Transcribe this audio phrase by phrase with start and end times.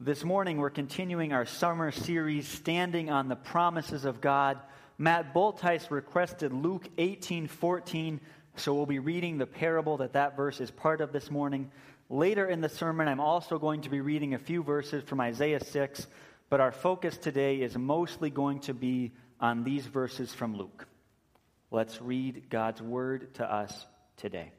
[0.00, 4.60] This morning, we're continuing our summer series, Standing on the Promises of God.
[4.96, 8.20] Matt Bultice requested Luke 18 14,
[8.54, 11.72] so we'll be reading the parable that that verse is part of this morning.
[12.08, 15.64] Later in the sermon, I'm also going to be reading a few verses from Isaiah
[15.64, 16.06] 6,
[16.48, 19.10] but our focus today is mostly going to be
[19.40, 20.86] on these verses from Luke.
[21.72, 23.84] Let's read God's word to us
[24.16, 24.52] today.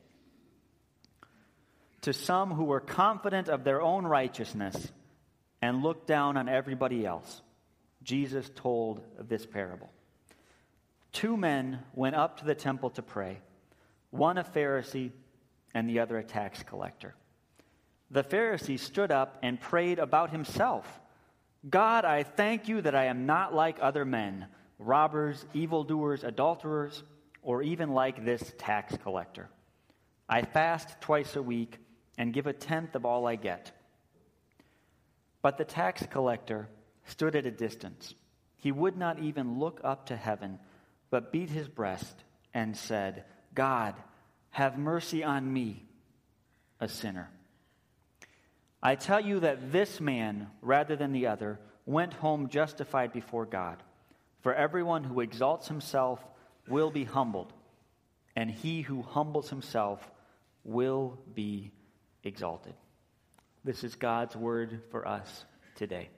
[2.01, 4.91] To some who were confident of their own righteousness,
[5.61, 7.41] and looked down on everybody else,
[8.03, 9.89] Jesus told this parable.
[11.11, 13.39] Two men went up to the temple to pray,
[14.11, 15.11] one a Pharisee
[15.73, 17.15] and the other a tax collector.
[18.11, 20.99] The Pharisee stood up and prayed about himself
[21.67, 24.47] God, I thank you that I am not like other men,
[24.77, 27.03] robbers, evildoers, adulterers,
[27.41, 29.49] or even like this tax collector.
[30.29, 31.77] I fast twice a week
[32.17, 33.71] and give a tenth of all I get.
[35.41, 36.69] But the tax collector
[37.05, 38.13] stood at a distance.
[38.57, 40.59] He would not even look up to heaven,
[41.09, 43.23] but beat his breast and said,
[43.55, 43.95] God,
[44.51, 45.85] have mercy on me,
[46.79, 47.29] a sinner.
[48.81, 53.81] I tell you that this man, rather than the other, went home justified before God.
[54.41, 56.23] For everyone who exalts himself
[56.67, 57.51] will be humbled,
[58.35, 60.09] and he who humbles himself
[60.63, 61.71] will be
[62.23, 62.73] exalted.
[63.63, 66.09] This is God's word for us today.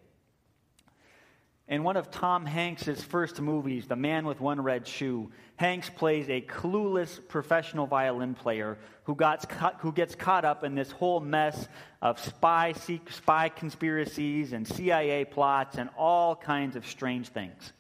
[1.68, 6.30] In one of Tom Hanks's first movies, The Man with One Red Shoe, Hanks plays
[6.30, 11.68] a clueless professional violin player who, got, who gets caught up in this whole mess
[12.02, 12.74] of spy,
[13.10, 17.74] spy conspiracies and CIA plots and all kinds of strange things.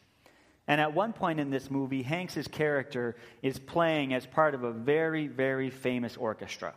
[0.67, 4.71] And at one point in this movie, Hanks's character is playing as part of a
[4.71, 6.73] very, very famous orchestra.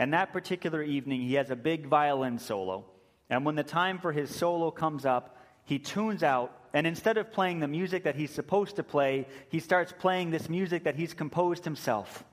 [0.00, 2.86] And that particular evening, he has a big violin solo.
[3.28, 7.30] And when the time for his solo comes up, he tunes out, and instead of
[7.30, 11.12] playing the music that he's supposed to play, he starts playing this music that he's
[11.12, 12.24] composed himself.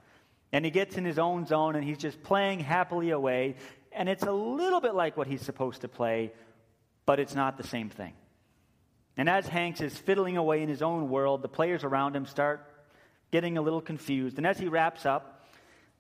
[0.54, 3.58] And he gets in his own zone and he's just playing happily away.
[3.92, 6.32] And it's a little bit like what he's supposed to play,
[7.06, 8.14] but it's not the same thing.
[9.18, 12.66] And as Hanks is fiddling away in his own world, the players around him start
[13.30, 14.38] getting a little confused.
[14.38, 15.37] And as he wraps up,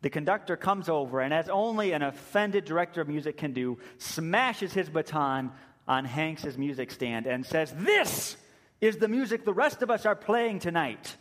[0.02, 4.74] the conductor comes over and, as only an offended director of music can do, smashes
[4.74, 5.52] his baton
[5.88, 8.38] on Hanks's music stand and says, This
[8.80, 11.16] is the music the rest of us are playing tonight.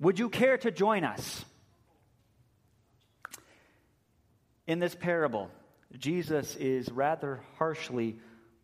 [0.00, 1.44] Would you care to join us?
[4.66, 5.50] In this parable,
[5.96, 8.18] Jesus is rather harshly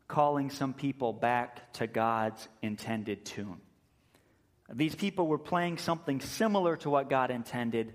[0.09, 3.61] calling some people back to God's intended tune.
[4.73, 7.95] These people were playing something similar to what God intended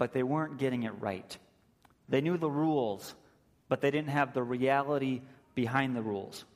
[0.00, 1.36] but they weren't getting it right.
[2.08, 3.14] They knew the rules,
[3.68, 5.20] but they didn't have the reality
[5.54, 6.46] behind the rules.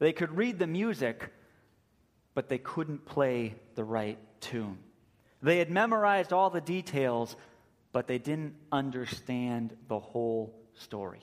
[0.00, 1.32] They could read the music,
[2.34, 4.76] but they couldn't play the right tune.
[5.40, 7.36] They had memorized all the details,
[7.90, 11.20] but they didn't understand the whole story.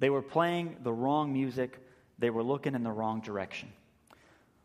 [0.00, 1.78] They were playing the wrong music,
[2.18, 3.72] they were looking in the wrong direction.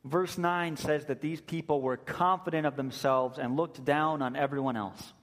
[0.03, 4.75] Verse 9 says that these people were confident of themselves and looked down on everyone
[4.75, 5.13] else.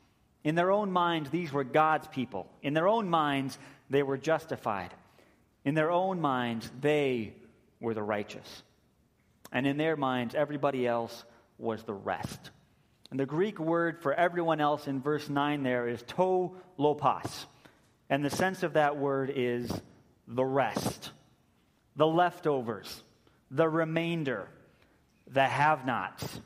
[0.45, 2.49] In their own minds, these were God's people.
[2.63, 3.59] In their own minds,
[3.91, 4.93] they were justified.
[5.65, 7.35] In their own minds, they
[7.81, 8.63] were the righteous.
[9.53, 11.25] And in their minds, everybody else
[11.59, 12.51] was the rest.
[13.11, 17.47] And the Greek word for everyone else in verse 9 there is to lopos.
[18.09, 19.71] And the sense of that word is
[20.27, 21.13] the rest,
[21.95, 23.03] the leftovers,
[23.51, 24.49] the remainder,
[25.27, 26.41] the have nots,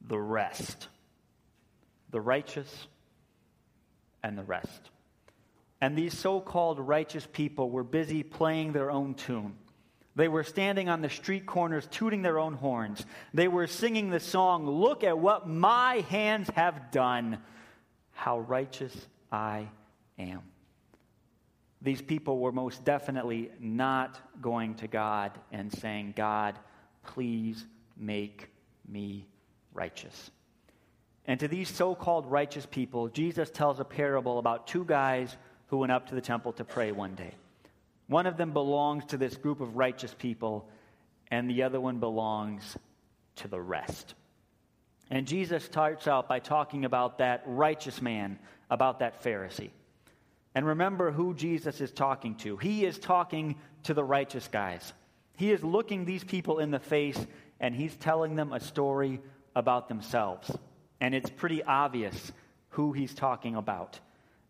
[0.00, 0.88] the rest
[2.10, 2.86] the righteous,
[4.22, 4.90] and the rest.
[5.80, 9.54] And these so called righteous people were busy playing their own tune.
[10.16, 13.04] They were standing on the street corners tooting their own horns.
[13.32, 17.38] They were singing the song, Look at what my hands have done.
[18.12, 18.94] How righteous
[19.32, 19.68] I
[20.18, 20.42] am.
[21.80, 26.58] These people were most definitely not going to God and saying, God,
[27.02, 27.64] please
[27.96, 28.50] make
[28.86, 29.26] me
[29.72, 30.30] righteous.
[31.30, 35.36] And to these so called righteous people, Jesus tells a parable about two guys
[35.68, 37.30] who went up to the temple to pray one day.
[38.08, 40.68] One of them belongs to this group of righteous people,
[41.30, 42.76] and the other one belongs
[43.36, 44.14] to the rest.
[45.08, 48.36] And Jesus starts out by talking about that righteous man,
[48.68, 49.70] about that Pharisee.
[50.56, 52.56] And remember who Jesus is talking to.
[52.56, 53.54] He is talking
[53.84, 54.92] to the righteous guys.
[55.36, 57.24] He is looking these people in the face
[57.60, 59.20] and he's telling them a story
[59.54, 60.50] about themselves
[61.00, 62.32] and it's pretty obvious
[62.70, 63.98] who he's talking about.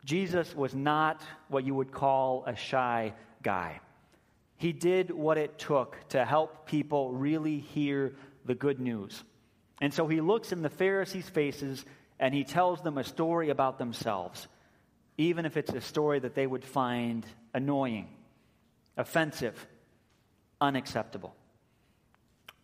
[0.05, 3.13] Jesus was not what you would call a shy
[3.43, 3.81] guy.
[4.57, 8.15] He did what it took to help people really hear
[8.45, 9.23] the good news.
[9.81, 11.85] And so he looks in the Pharisees' faces
[12.19, 14.47] and he tells them a story about themselves,
[15.17, 17.25] even if it's a story that they would find
[17.55, 18.09] annoying,
[18.97, 19.67] offensive,
[20.61, 21.35] unacceptable.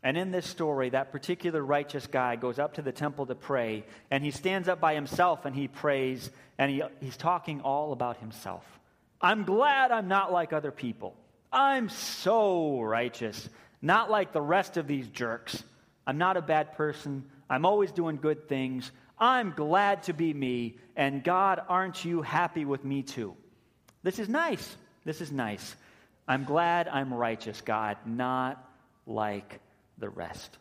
[0.06, 3.84] And in this story, that particular righteous guy goes up to the temple to pray,
[4.08, 8.18] and he stands up by himself and he prays, and he, he's talking all about
[8.18, 8.64] himself.
[9.20, 11.16] I'm glad I'm not like other people.
[11.52, 13.48] I'm so righteous,
[13.82, 15.64] not like the rest of these jerks.
[16.06, 17.24] I'm not a bad person.
[17.50, 18.92] I'm always doing good things.
[19.18, 23.34] I'm glad to be me, and God, aren't you happy with me too?
[24.04, 24.76] This is nice.
[25.04, 25.74] This is nice.
[26.28, 28.62] I'm glad I'm righteous, God, not
[29.04, 29.58] like
[29.98, 30.58] the rest.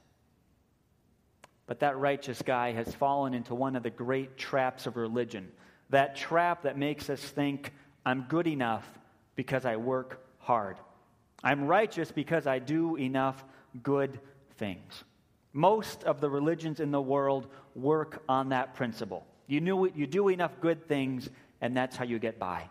[1.68, 5.52] But that righteous guy has fallen into one of the great traps of religion.
[5.90, 7.74] That trap that makes us think,
[8.06, 8.88] I'm good enough
[9.36, 10.78] because I work hard.
[11.44, 13.44] I'm righteous because I do enough
[13.84, 14.20] good
[14.58, 15.04] things.
[15.54, 19.26] Most of the religions in the world work on that principle.
[19.48, 21.30] You, knew, you do enough good things,
[21.62, 22.70] and that's how you get by.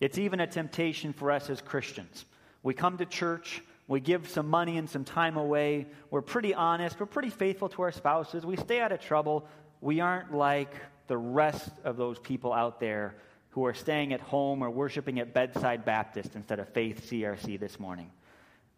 [0.00, 2.24] It's even a temptation for us as Christians.
[2.62, 5.86] We come to church, we give some money and some time away.
[6.10, 6.98] We're pretty honest.
[6.98, 8.46] We're pretty faithful to our spouses.
[8.46, 9.46] We stay out of trouble.
[9.80, 10.74] We aren't like
[11.06, 13.16] the rest of those people out there
[13.50, 17.78] who are staying at home or worshiping at Bedside Baptist instead of Faith CRC this
[17.78, 18.10] morning.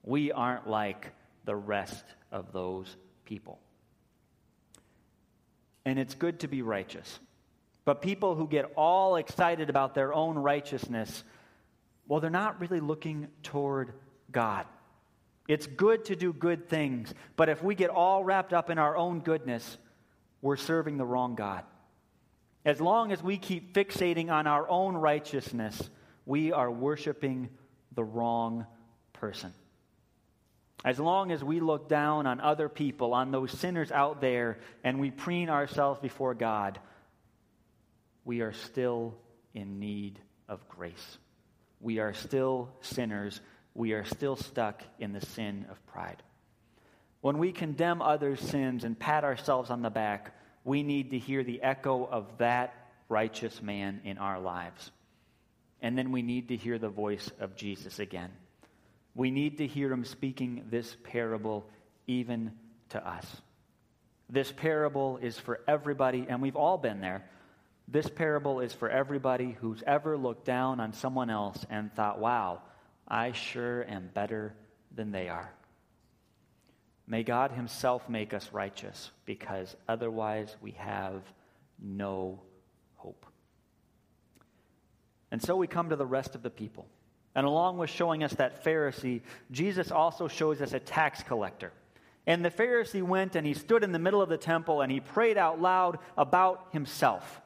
[0.03, 1.13] We aren't like
[1.45, 3.59] the rest of those people.
[5.85, 7.21] And it's good to be righteous.
[7.85, 11.23] But people who get all excited about their own righteousness,
[12.09, 13.93] well, they're not really looking toward
[14.33, 14.67] God.
[15.49, 18.97] It's good to do good things, but if we get all wrapped up in our
[18.97, 19.79] own goodness,
[20.43, 21.65] we're serving the wrong God.
[22.65, 25.89] As long as we keep fixating on our own righteousness,
[26.25, 27.49] we are worshiping
[27.95, 28.67] the wrong
[29.13, 29.53] person.
[30.85, 35.01] As long as we look down on other people, on those sinners out there, and
[35.01, 36.79] we preen ourselves before God,
[38.25, 39.15] we are still
[39.55, 41.19] in need of grace.
[41.81, 43.41] We are still sinners
[43.77, 46.23] we are still stuck in the sin of pride.
[47.21, 50.35] When we condemn others' sins and pat ourselves on the back,
[50.65, 52.75] we need to hear the echo of that
[53.09, 54.91] righteous man in our lives.
[55.83, 58.31] And then we need to hear the voice of Jesus again.
[59.15, 61.69] We need to hear him speaking this parable
[62.07, 62.53] even
[62.91, 63.27] to us.
[64.29, 67.29] This parable is for everybody, and we've all been there.
[67.89, 72.63] This parable is for everybody who's ever looked down on someone else and thought, wow,
[73.09, 74.55] I sure am better
[74.95, 75.53] than they are.
[77.07, 81.23] May God Himself make us righteous, because otherwise we have
[81.81, 82.41] no
[82.97, 83.27] hope.
[85.31, 86.87] And so we come to the rest of the people.
[87.35, 89.21] And along with showing us that Pharisee,
[89.51, 91.73] Jesus also shows us a tax collector.
[92.27, 95.01] And the Pharisee went and he stood in the middle of the temple and he
[95.01, 97.41] prayed out loud about himself.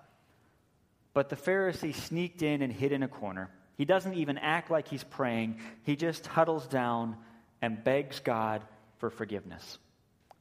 [1.13, 3.51] But the Pharisee sneaked in and hid in a corner.
[3.81, 7.17] He doesn't even act like he's praying, he just huddles down
[7.63, 8.61] and begs God
[8.99, 9.79] for forgiveness.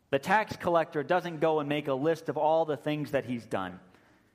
[0.10, 3.46] The tax collector doesn't go and make a list of all the things that he's
[3.46, 3.80] done.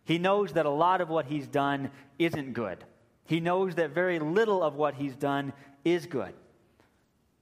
[0.05, 2.83] He knows that a lot of what he's done isn't good.
[3.27, 5.53] He knows that very little of what he's done
[5.85, 6.33] is good.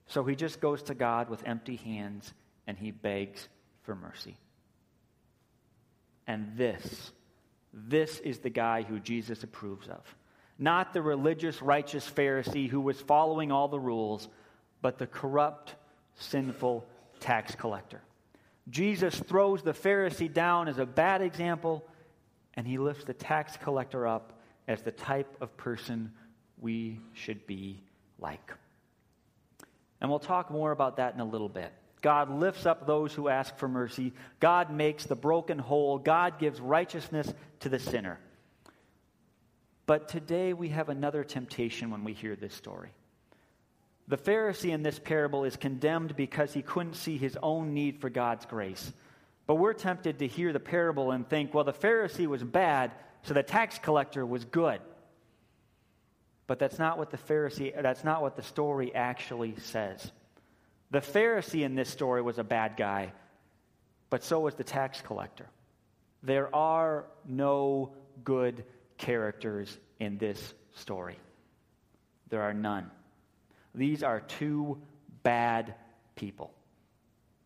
[0.07, 2.33] So he just goes to God with empty hands
[2.67, 3.47] and he begs
[3.83, 4.35] for mercy.
[6.27, 7.13] And this,
[7.73, 10.03] this is the guy who Jesus approves of
[10.59, 14.27] not the religious, righteous Pharisee who was following all the rules,
[14.81, 15.75] but the corrupt,
[16.15, 16.85] sinful
[17.19, 18.01] tax collector.
[18.69, 21.83] Jesus throws the Pharisee down as a bad example,
[22.53, 26.11] and he lifts the tax collector up as the type of person
[26.59, 27.81] we should be
[28.19, 28.53] like.
[29.99, 31.71] And we'll talk more about that in a little bit.
[32.01, 34.13] God lifts up those who ask for mercy.
[34.41, 35.97] God makes the broken whole.
[35.97, 38.19] God gives righteousness to the sinner.
[39.85, 42.89] But today we have another temptation when we hear this story.
[44.07, 48.09] The Pharisee in this parable is condemned because he couldn't see his own need for
[48.09, 48.91] God's grace.
[49.45, 52.91] But we're tempted to hear the parable and think, well, the Pharisee was bad,
[53.23, 54.79] so the tax collector was good.
[56.47, 60.11] But that's not what the Pharisee, that's not what the story actually says.
[60.91, 63.13] The Pharisee in this story was a bad guy,
[64.09, 65.47] but so was the tax collector.
[66.21, 68.63] There are no good
[69.03, 71.17] characters in this story.
[72.29, 72.89] There are none.
[73.75, 74.81] These are two
[75.23, 75.75] bad
[76.15, 76.53] people.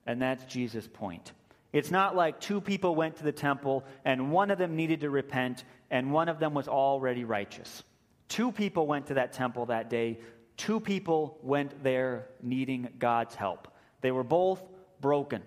[0.05, 1.31] And that's Jesus' point.
[1.73, 5.09] It's not like two people went to the temple and one of them needed to
[5.09, 7.83] repent and one of them was already righteous.
[8.29, 10.19] Two people went to that temple that day.
[10.57, 13.67] Two people went there needing God's help.
[14.01, 14.61] They were both
[15.01, 15.41] broken.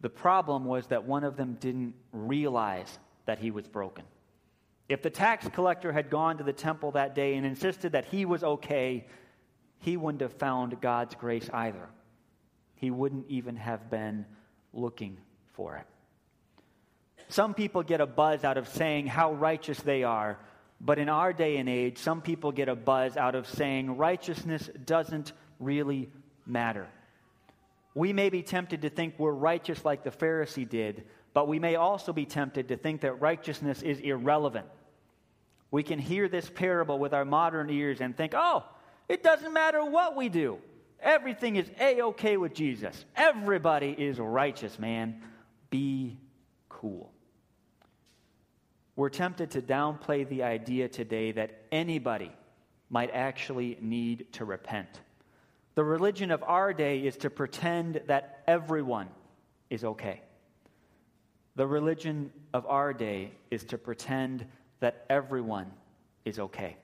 [0.00, 4.04] The problem was that one of them didn't realize that he was broken.
[4.88, 8.24] If the tax collector had gone to the temple that day and insisted that he
[8.24, 9.06] was okay,
[9.80, 11.88] he wouldn't have found God's grace either.
[12.74, 14.24] He wouldn't even have been
[14.72, 15.18] looking
[15.52, 15.86] for it.
[17.28, 20.38] Some people get a buzz out of saying how righteous they are,
[20.80, 24.70] but in our day and age, some people get a buzz out of saying righteousness
[24.86, 26.08] doesn't really
[26.46, 26.86] matter.
[27.94, 31.04] We may be tempted to think we're righteous like the Pharisee did,
[31.34, 34.66] but we may also be tempted to think that righteousness is irrelevant.
[35.70, 38.64] We can hear this parable with our modern ears and think, oh,
[39.08, 40.58] it doesn't matter what we do.
[41.00, 43.04] Everything is A OK with Jesus.
[43.16, 45.22] Everybody is righteous, man.
[45.70, 46.18] Be
[46.68, 47.12] cool.
[48.96, 52.32] We're tempted to downplay the idea today that anybody
[52.90, 55.00] might actually need to repent.
[55.76, 59.08] The religion of our day is to pretend that everyone
[59.70, 60.22] is okay.
[61.54, 64.46] The religion of our day is to pretend
[64.80, 65.70] that everyone
[66.24, 66.76] is okay.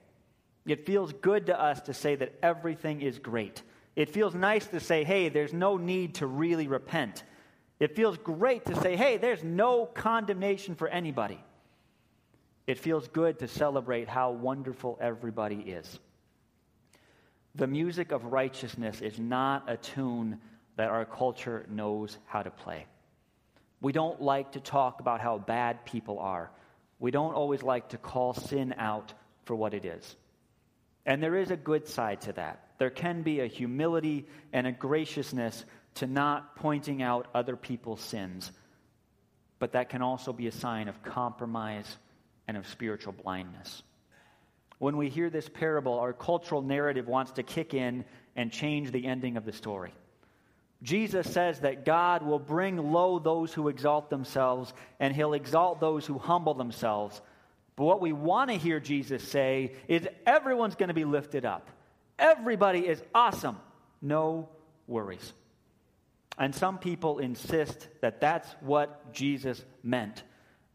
[0.65, 3.61] It feels good to us to say that everything is great.
[3.95, 7.23] It feels nice to say, hey, there's no need to really repent.
[7.79, 11.39] It feels great to say, hey, there's no condemnation for anybody.
[12.67, 15.99] It feels good to celebrate how wonderful everybody is.
[17.53, 20.39] The music of righteousness is not a tune
[20.77, 22.85] that our culture knows how to play.
[23.81, 26.51] We don't like to talk about how bad people are.
[26.99, 29.13] We don't always like to call sin out
[29.45, 30.15] for what it is.
[31.05, 32.69] And there is a good side to that.
[32.77, 38.51] There can be a humility and a graciousness to not pointing out other people's sins,
[39.59, 41.97] but that can also be a sign of compromise
[42.47, 43.83] and of spiritual blindness.
[44.77, 48.03] When we hear this parable, our cultural narrative wants to kick in
[48.35, 49.93] and change the ending of the story.
[50.85, 56.05] Jesus says that God will bring low those who exalt themselves, and he'll exalt those
[56.05, 57.19] who humble themselves.
[57.75, 61.71] But what we want to hear Jesus say is everyone's going to be lifted up.
[62.19, 63.57] Everybody is awesome.
[63.99, 64.47] No
[64.85, 65.33] worries.
[66.37, 70.21] And some people insist that that's what Jesus meant.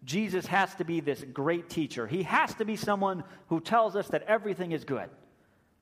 [0.04, 2.08] Jesus has to be this great teacher.
[2.08, 5.08] He has to be someone who tells us that everything is good.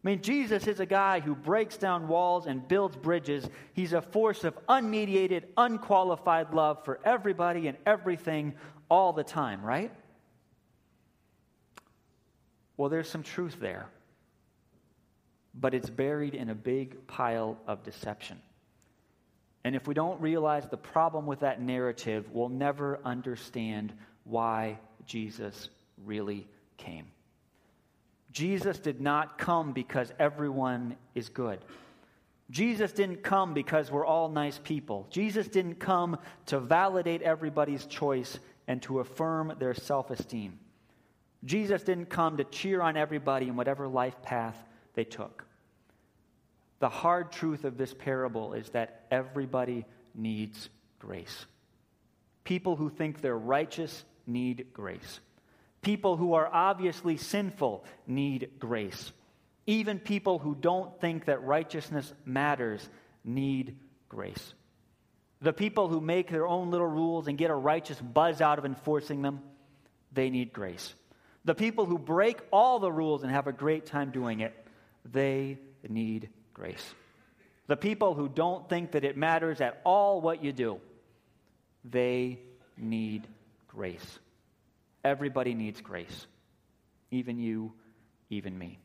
[0.04, 3.48] I mean, Jesus is a guy who breaks down walls and builds bridges.
[3.72, 8.54] He's a force of unmediated, unqualified love for everybody and everything
[8.88, 9.92] all the time, right?
[12.76, 13.88] Well, there's some truth there,
[15.52, 18.40] but it's buried in a big pile of deception.
[19.64, 25.70] And if we don't realize the problem with that narrative, we'll never understand why Jesus
[26.04, 27.06] really came.
[28.32, 31.60] Jesus did not come because everyone is good.
[32.50, 35.06] Jesus didn't come because we're all nice people.
[35.10, 40.58] Jesus didn't come to validate everybody's choice and to affirm their self esteem.
[41.44, 44.56] Jesus didn't come to cheer on everybody in whatever life path
[44.94, 45.44] they took.
[46.80, 50.68] The hard truth of this parable is that everybody needs
[50.98, 51.46] grace.
[52.44, 55.20] People who think they're righteous need grace.
[55.88, 59.10] People who are obviously sinful need grace.
[59.66, 62.86] Even people who don't think that righteousness matters
[63.24, 63.74] need
[64.06, 64.52] grace.
[65.40, 68.66] The people who make their own little rules and get a righteous buzz out of
[68.66, 69.40] enforcing them,
[70.12, 70.94] they need grace.
[71.46, 74.54] The people who break all the rules and have a great time doing it,
[75.10, 75.56] they
[75.88, 76.84] need grace.
[77.66, 80.80] The people who don't think that it matters at all what you do,
[81.82, 82.40] they
[82.76, 83.26] need
[83.68, 84.18] grace.
[85.04, 86.26] Everybody needs grace,
[87.10, 87.72] even you,
[88.30, 88.78] even me.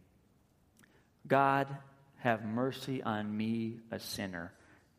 [1.27, 1.67] God,
[2.19, 4.53] have mercy on me, a sinner,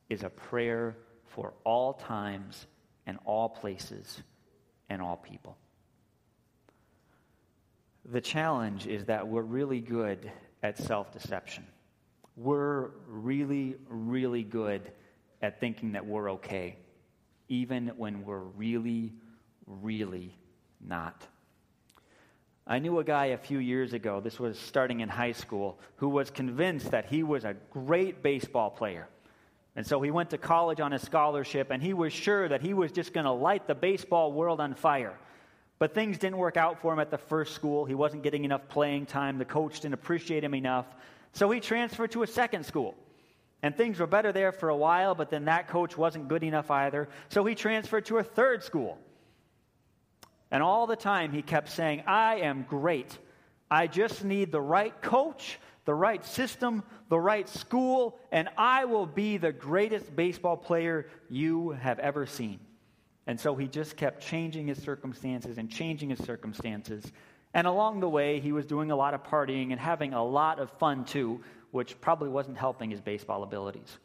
[0.08, 0.96] is a prayer
[1.28, 2.66] for all times
[3.06, 4.22] and all places
[4.88, 5.56] and all people.
[8.04, 10.30] The challenge is that we're really good
[10.62, 11.64] at self deception.
[12.36, 14.90] We're really, really good
[15.40, 16.76] at thinking that we're okay,
[17.48, 19.14] even when we're really,
[19.66, 20.36] really
[20.86, 21.26] not.
[22.66, 26.08] I knew a guy a few years ago, this was starting in high school, who
[26.08, 29.06] was convinced that he was a great baseball player.
[29.76, 32.72] And so he went to college on a scholarship, and he was sure that he
[32.72, 35.18] was just going to light the baseball world on fire.
[35.78, 37.84] But things didn't work out for him at the first school.
[37.84, 39.38] He wasn't getting enough playing time.
[39.38, 40.86] The coach didn't appreciate him enough.
[41.32, 42.94] So he transferred to a second school.
[43.62, 46.70] And things were better there for a while, but then that coach wasn't good enough
[46.70, 47.08] either.
[47.28, 48.98] So he transferred to a third school.
[50.54, 53.18] And all the time he kept saying, I am great.
[53.68, 59.04] I just need the right coach, the right system, the right school, and I will
[59.04, 62.60] be the greatest baseball player you have ever seen.
[63.26, 67.04] And so he just kept changing his circumstances and changing his circumstances.
[67.52, 70.60] And along the way, he was doing a lot of partying and having a lot
[70.60, 71.40] of fun too,
[71.72, 73.98] which probably wasn't helping his baseball abilities.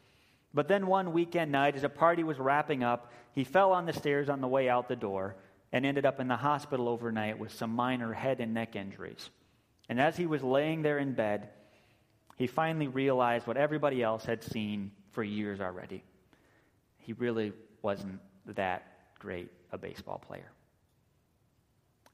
[0.52, 3.92] But then one weekend night, as a party was wrapping up, he fell on the
[3.92, 5.36] stairs on the way out the door
[5.72, 9.30] and ended up in the hospital overnight with some minor head and neck injuries.
[9.88, 11.48] And as he was laying there in bed,
[12.36, 16.02] he finally realized what everybody else had seen for years already.
[16.98, 18.82] He really wasn't that
[19.18, 20.50] great a baseball player.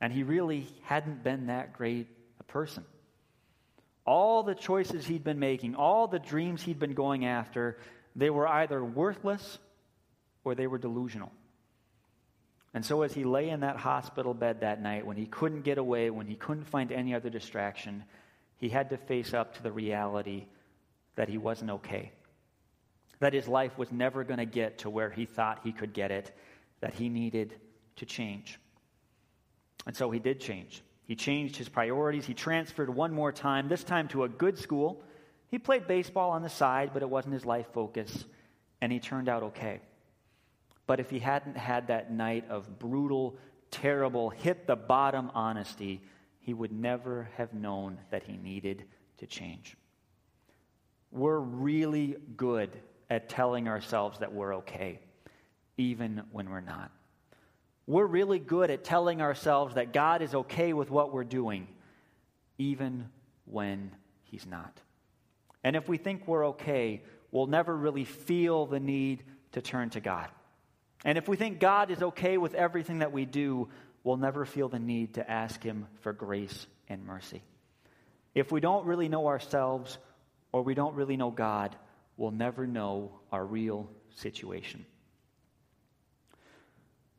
[0.00, 2.08] And he really hadn't been that great
[2.40, 2.84] a person.
[4.04, 7.78] All the choices he'd been making, all the dreams he'd been going after,
[8.14, 9.58] they were either worthless
[10.44, 11.32] or they were delusional.
[12.76, 15.78] And so, as he lay in that hospital bed that night, when he couldn't get
[15.78, 18.04] away, when he couldn't find any other distraction,
[18.59, 20.45] he had to face up to the reality
[21.14, 22.12] that he wasn't okay.
[23.21, 26.11] That his life was never going to get to where he thought he could get
[26.11, 26.37] it,
[26.80, 27.54] that he needed
[27.97, 28.61] to change.
[29.87, 30.83] And so he did change.
[31.06, 32.26] He changed his priorities.
[32.26, 35.02] He transferred one more time, this time to a good school.
[35.49, 38.26] He played baseball on the side, but it wasn't his life focus,
[38.83, 39.80] and he turned out okay.
[40.87, 43.37] But if he hadn't had that night of brutal,
[43.71, 46.00] terrible, hit the bottom honesty,
[46.38, 48.85] he would never have known that he needed
[49.19, 49.76] to change.
[51.11, 52.71] We're really good
[53.11, 55.00] at telling ourselves that we're okay,
[55.76, 56.90] even when we're not.
[57.87, 61.69] We're really good at telling ourselves that God is okay with what we're doing,
[62.59, 63.09] even
[63.45, 63.93] when
[64.25, 64.81] He's not.
[65.62, 70.00] And if we think we're okay, we'll never really feel the need to turn to
[70.00, 70.28] God.
[71.05, 73.69] And if we think God is okay with everything that we do,
[74.03, 77.43] we'll never feel the need to ask Him for grace and mercy.
[78.35, 79.99] If we don't really know ourselves
[80.53, 81.76] or we don't really know God,
[82.17, 84.85] we'll never know our real situation.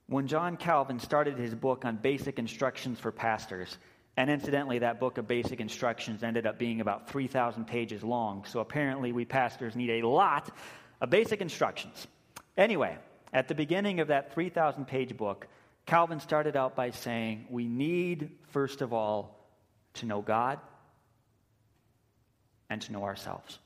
[0.08, 3.78] When John Calvin started his book on basic instructions for pastors,
[4.16, 8.60] and incidentally, that book of basic instructions ended up being about 3,000 pages long, so
[8.62, 10.50] apparently we pastors need a lot
[11.02, 12.08] of basic instructions.
[12.58, 12.98] Anyway,
[13.34, 15.48] at the beginning of that 3,000 page book,
[15.86, 19.48] Calvin started out by saying, We need, first of all,
[19.96, 20.60] to know God
[22.70, 23.60] and to know ourselves.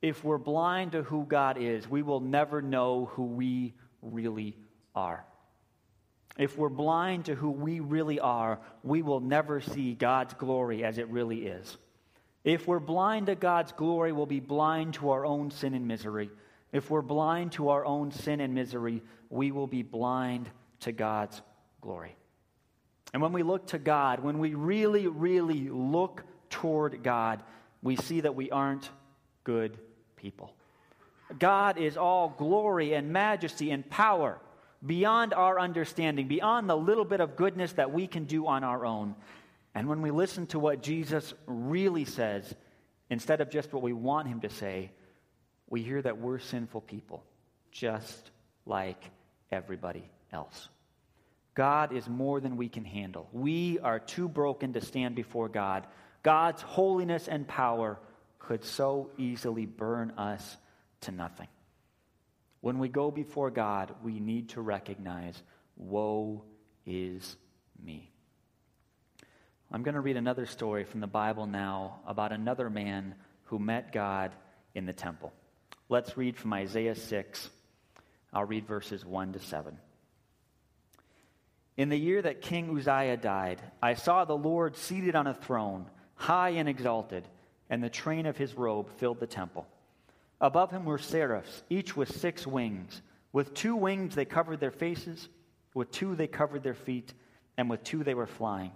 [0.00, 4.56] If we're blind to who God is, we will never know who we really
[4.94, 5.24] are.
[6.36, 10.98] If we're blind to who we really are, we will never see God's glory as
[10.98, 11.76] it really is.
[12.44, 16.30] If we're blind to God's glory, we'll be blind to our own sin and misery.
[16.72, 20.48] If we're blind to our own sin and misery, we will be blind
[20.80, 21.40] to God's
[21.80, 22.14] glory.
[23.12, 27.42] And when we look to God, when we really, really look toward God,
[27.82, 28.90] we see that we aren't
[29.44, 29.78] good
[30.16, 30.52] people.
[31.38, 34.38] God is all glory and majesty and power
[34.84, 38.84] beyond our understanding, beyond the little bit of goodness that we can do on our
[38.84, 39.14] own.
[39.74, 42.54] And when we listen to what Jesus really says,
[43.10, 44.90] instead of just what we want him to say,
[45.68, 47.24] we hear that we're sinful people,
[47.70, 48.30] just
[48.66, 49.10] like
[49.50, 50.68] everybody else.
[51.54, 53.28] God is more than we can handle.
[53.32, 55.86] We are too broken to stand before God.
[56.22, 57.98] God's holiness and power
[58.38, 60.56] could so easily burn us
[61.02, 61.48] to nothing.
[62.60, 65.42] When we go before God, we need to recognize,
[65.76, 66.44] Woe
[66.86, 67.36] is
[67.84, 68.10] me.
[69.70, 73.92] I'm going to read another story from the Bible now about another man who met
[73.92, 74.32] God
[74.74, 75.32] in the temple.
[75.88, 77.48] Let's read from Isaiah 6.
[78.32, 79.78] I'll read verses 1 to 7.
[81.78, 85.86] In the year that King Uzziah died, I saw the Lord seated on a throne,
[86.14, 87.24] high and exalted,
[87.70, 89.66] and the train of his robe filled the temple.
[90.40, 93.00] Above him were seraphs, each with six wings.
[93.32, 95.28] With two wings they covered their faces,
[95.72, 97.14] with two they covered their feet,
[97.56, 98.72] and with two they were flying.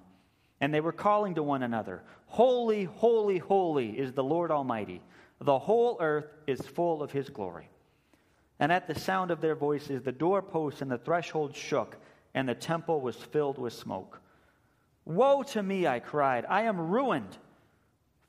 [0.61, 5.03] And they were calling to one another, Holy, holy, holy is the Lord Almighty.
[5.42, 7.68] The whole earth is full of his glory.
[8.61, 11.96] And at the sound of their voices, the doorposts and the threshold shook,
[12.33, 14.20] and the temple was filled with smoke.
[15.05, 16.46] Woe to me, I cried.
[16.48, 17.37] I am ruined,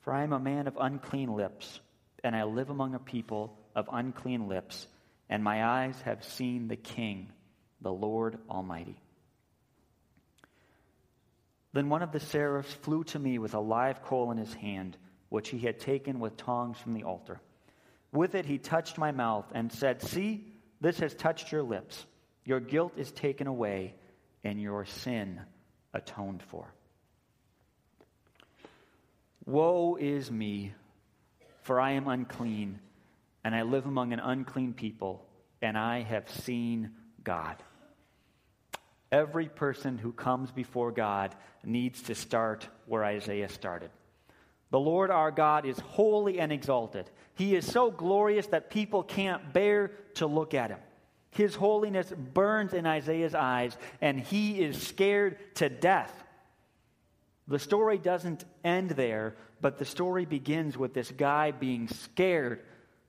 [0.00, 1.80] for I am a man of unclean lips,
[2.24, 4.88] and I live among a people of unclean lips,
[5.28, 7.30] and my eyes have seen the King,
[7.80, 9.00] the Lord Almighty.
[11.72, 14.96] Then one of the seraphs flew to me with a live coal in his hand
[15.28, 17.40] which he had taken with tongs from the altar.
[18.12, 20.46] With it he touched my mouth and said, See,
[20.80, 22.06] this has touched your lips.
[22.44, 23.94] Your guilt is taken away,
[24.44, 25.40] and your sin
[25.92, 26.72] atoned for.
[29.46, 30.72] Woe is me,
[31.62, 32.78] for I am unclean,
[33.42, 35.26] and I live among an unclean people,
[35.60, 37.56] and I have seen God.
[39.10, 43.90] Every person who comes before God needs to start where Isaiah started.
[44.74, 47.08] The Lord our God is holy and exalted.
[47.36, 50.80] He is so glorious that people can't bear to look at him.
[51.30, 56.12] His holiness burns in Isaiah's eyes, and he is scared to death.
[57.46, 62.64] The story doesn't end there, but the story begins with this guy being scared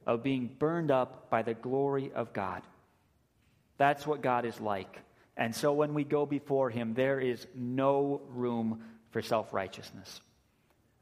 [0.06, 2.62] of being burned up by the glory of God.
[3.80, 5.00] That's what God is like.
[5.36, 10.22] And so when we go before him, there is no room for self righteousness.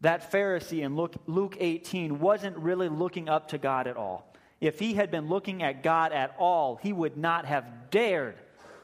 [0.03, 4.35] That Pharisee in Luke 18 wasn't really looking up to God at all.
[4.59, 8.35] If he had been looking at God at all, he would not have dared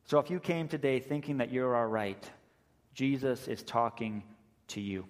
[0.04, 2.30] So if you came today thinking that you're all right,
[2.92, 4.22] Jesus is talking
[4.68, 5.06] to you.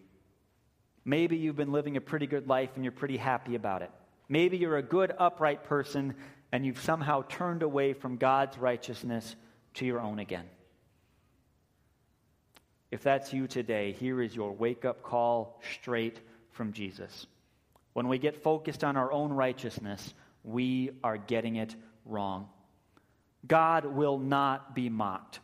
[1.04, 3.90] Maybe you've been living a pretty good life and you're pretty happy about it.
[4.28, 6.14] Maybe you're a good, upright person
[6.52, 9.36] and you've somehow turned away from God's righteousness
[9.74, 10.44] to your own again.
[12.94, 16.20] If that's you today, here is your wake up call straight
[16.52, 17.26] from Jesus.
[17.92, 21.74] When we get focused on our own righteousness, we are getting it
[22.06, 22.48] wrong.
[23.48, 25.40] God will not be mocked.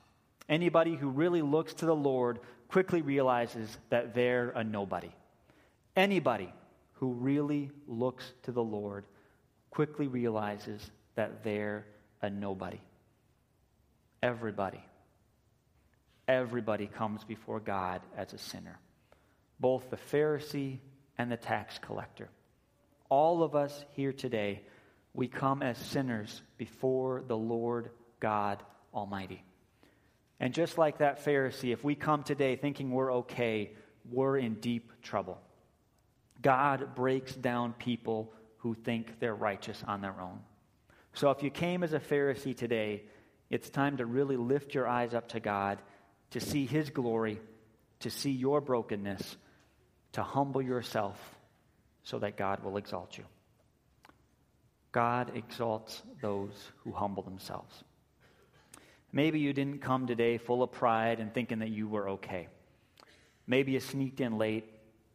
[0.48, 5.10] Anybody who really looks to the Lord quickly realizes that they're a nobody.
[5.96, 6.54] Anybody
[6.92, 9.06] who really looks to the Lord
[9.70, 11.84] quickly realizes that they're
[12.22, 12.78] a nobody.
[14.22, 14.84] Everybody.
[16.30, 18.78] Everybody comes before God as a sinner,
[19.58, 20.78] both the Pharisee
[21.18, 22.28] and the tax collector.
[23.08, 24.62] All of us here today,
[25.12, 27.90] we come as sinners before the Lord
[28.20, 28.62] God
[28.94, 29.42] Almighty.
[30.38, 33.72] And just like that Pharisee, if we come today thinking we're okay,
[34.08, 35.40] we're in deep trouble.
[36.40, 40.38] God breaks down people who think they're righteous on their own.
[41.12, 43.02] So if you came as a Pharisee today,
[43.50, 45.82] it's time to really lift your eyes up to God,
[46.30, 47.40] to see His glory,
[48.00, 49.36] to see your brokenness,
[50.12, 51.18] to humble yourself
[52.02, 53.24] so that God will exalt you.
[54.92, 57.84] God exalts those who humble themselves.
[59.12, 62.48] Maybe you didn't come today full of pride and thinking that you were okay.
[63.46, 64.64] Maybe you sneaked in late.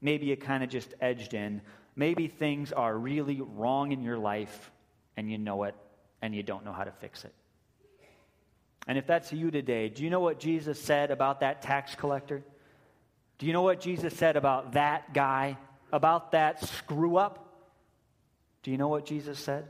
[0.02, 1.62] Maybe you kind of just edged in.
[1.96, 4.72] Maybe things are really wrong in your life
[5.16, 5.76] and you know it
[6.22, 7.34] and you don't know how to fix it.
[8.88, 12.44] And if that's you today, do you know what Jesus said about that tax collector?
[13.38, 15.58] Do you know what Jesus said about that guy,
[15.92, 17.42] about that screw up?
[18.64, 19.66] Do you know what Jesus said?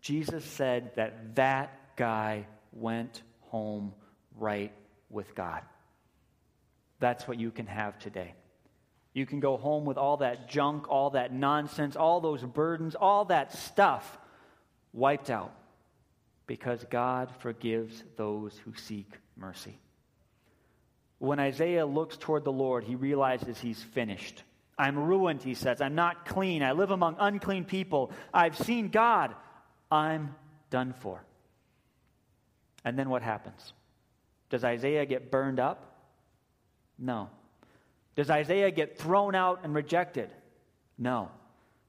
[0.00, 3.94] Jesus said that that guy went home
[4.36, 4.72] right
[5.10, 5.62] with God.
[7.00, 8.34] That's what you can have today.
[9.14, 13.24] You can go home with all that junk, all that nonsense, all those burdens, all
[13.26, 14.18] that stuff
[14.92, 15.52] wiped out
[16.48, 19.06] because God forgives those who seek
[19.36, 19.78] mercy.
[21.18, 24.42] When Isaiah looks toward the Lord, he realizes he's finished.
[24.78, 25.80] I'm ruined, he says.
[25.80, 26.62] I'm not clean.
[26.62, 28.12] I live among unclean people.
[28.32, 29.34] I've seen God.
[29.90, 30.34] I'm
[30.70, 31.22] done for.
[32.84, 33.72] And then what happens?
[34.48, 35.98] Does Isaiah get burned up?
[36.98, 37.28] No.
[38.16, 40.30] Does Isaiah get thrown out and rejected?
[40.96, 41.30] No.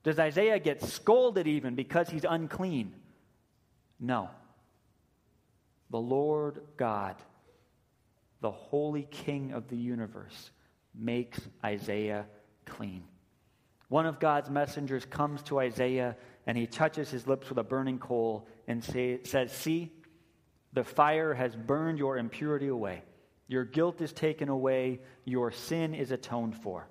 [0.03, 2.93] Does Isaiah get scolded even because he's unclean?
[3.99, 4.29] No.
[5.89, 7.15] The Lord God,
[8.41, 10.51] the holy King of the universe,
[10.93, 12.25] makes Isaiah
[12.65, 13.03] clean.
[13.87, 17.97] One of God's messengers comes to Isaiah and he touches his lips with a burning
[17.97, 19.91] coal and say, says, See,
[20.73, 23.03] the fire has burned your impurity away.
[23.47, 25.01] Your guilt is taken away.
[25.25, 26.87] Your sin is atoned for.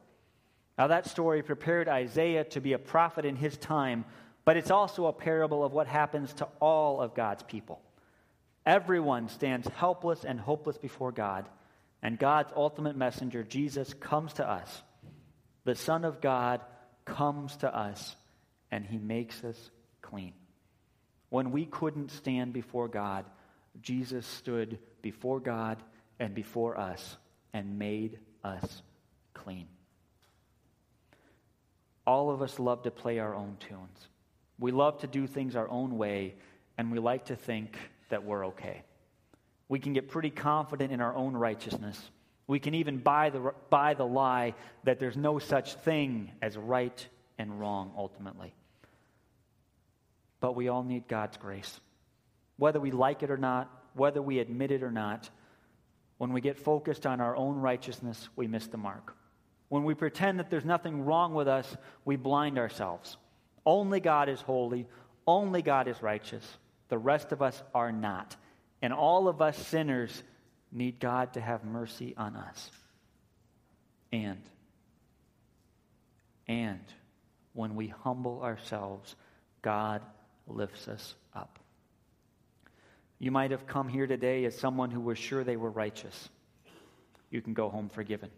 [0.76, 4.04] Now, that story prepared Isaiah to be a prophet in his time,
[4.44, 7.80] but it's also a parable of what happens to all of God's people.
[8.68, 11.48] Everyone stands helpless and hopeless before God,
[12.02, 14.82] and God's ultimate messenger, Jesus, comes to us.
[15.64, 16.60] The Son of God
[17.06, 18.14] comes to us,
[18.70, 19.70] and he makes us
[20.02, 20.34] clean.
[21.30, 23.24] When we couldn't stand before God,
[23.80, 25.82] Jesus stood before God
[26.20, 27.16] and before us
[27.54, 28.82] and made us
[29.32, 29.68] clean.
[32.06, 34.08] All of us love to play our own tunes.
[34.58, 36.34] We love to do things our own way,
[36.76, 37.74] and we like to think
[38.08, 38.82] that we're okay.
[39.68, 42.00] We can get pretty confident in our own righteousness.
[42.46, 47.06] We can even buy the, buy the lie that there's no such thing as right
[47.38, 48.54] and wrong ultimately.
[50.40, 51.80] But we all need God's grace.
[52.56, 55.28] Whether we like it or not, whether we admit it or not,
[56.16, 59.14] when we get focused on our own righteousness, we miss the mark.
[59.68, 63.16] When we pretend that there's nothing wrong with us, we blind ourselves.
[63.66, 64.86] Only God is holy,
[65.26, 66.44] only God is righteous.
[66.88, 68.36] The rest of us are not.
[68.80, 70.22] And all of us sinners
[70.72, 72.70] need God to have mercy on us.
[74.12, 74.40] And,
[76.46, 76.80] and
[77.52, 79.16] when we humble ourselves,
[79.62, 80.02] God
[80.46, 81.58] lifts us up.
[83.18, 86.28] You might have come here today as someone who was sure they were righteous.
[87.30, 88.30] You can go home forgiven.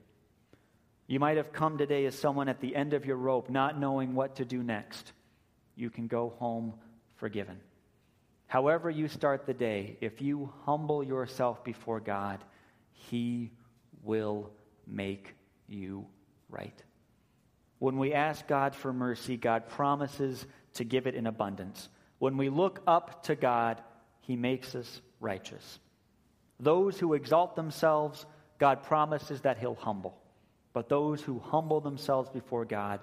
[1.06, 4.14] You might have come today as someone at the end of your rope, not knowing
[4.14, 5.12] what to do next.
[5.76, 6.74] You can go home
[7.16, 7.60] forgiven.
[8.50, 12.42] However, you start the day, if you humble yourself before God,
[12.90, 13.52] He
[14.02, 14.50] will
[14.88, 15.36] make
[15.68, 16.04] you
[16.48, 16.82] right.
[17.78, 21.88] When we ask God for mercy, God promises to give it in abundance.
[22.18, 23.80] When we look up to God,
[24.22, 25.78] He makes us righteous.
[26.58, 28.26] Those who exalt themselves,
[28.58, 30.18] God promises that He'll humble.
[30.72, 32.98] But those who humble themselves before God,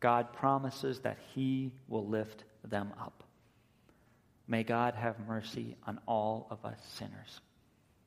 [0.00, 3.24] God promises that He will lift them up.
[4.48, 7.40] May God have mercy on all of us sinners.